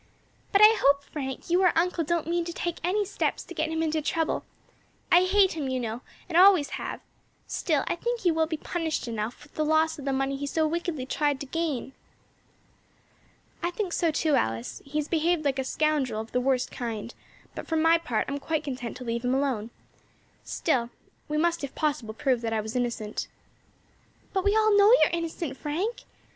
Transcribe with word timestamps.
But 0.51 0.61
I 0.61 0.77
hope, 0.83 1.03
Frank, 1.03 1.51
you 1.51 1.61
or 1.61 1.77
uncle 1.77 2.03
don't 2.03 2.25
mean 2.25 2.43
to 2.45 2.53
take 2.53 2.79
any 2.83 3.05
steps 3.05 3.43
to 3.43 3.53
get 3.53 3.69
him 3.69 3.83
into 3.83 4.01
trouble. 4.01 4.43
I 5.11 5.25
hate 5.25 5.51
him, 5.51 5.67
you 5.69 5.79
know, 5.79 6.01
and 6.27 6.35
always 6.35 6.71
have; 6.71 7.01
still, 7.45 7.83
I 7.85 7.97
think 7.97 8.21
he 8.21 8.31
will 8.31 8.47
be 8.47 8.57
punished 8.57 9.07
enough 9.07 9.43
with 9.43 9.53
the 9.53 9.63
loss 9.63 9.99
of 9.99 10.05
the 10.05 10.11
money 10.11 10.37
he 10.37 10.47
so 10.47 10.65
wickedly 10.65 11.05
tried 11.05 11.39
to 11.41 11.45
gain." 11.45 11.93
"I 13.61 13.69
think 13.69 13.93
so 13.93 14.09
too, 14.09 14.33
Alice; 14.33 14.81
he 14.85 14.97
has 14.97 15.07
behaved 15.07 15.45
like 15.45 15.59
a 15.59 15.63
scoundrel 15.63 16.19
of 16.19 16.31
the 16.31 16.41
worst 16.41 16.71
kind, 16.71 17.13
but, 17.53 17.67
for 17.67 17.75
my 17.75 17.99
part, 17.99 18.25
I 18.27 18.31
am 18.33 18.39
quite 18.39 18.63
content 18.63 18.97
to 18.97 19.03
leave 19.03 19.23
him 19.23 19.35
alone. 19.35 19.69
Still, 20.43 20.89
we 21.27 21.37
must 21.37 21.63
if 21.63 21.75
possible 21.75 22.15
prove 22.15 22.41
that 22.41 22.53
I 22.53 22.59
was 22.61 22.75
innocent." 22.75 23.27
"But 24.33 24.43
we 24.45 24.55
all 24.55 24.75
know 24.75 24.91
you 24.93 25.01
are 25.05 25.11
innocent, 25.15 25.57
Frank. 25.57 26.05